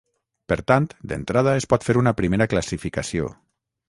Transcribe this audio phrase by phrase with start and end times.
[0.51, 3.29] Per tant, d'entrada es pot fer una primera classificació.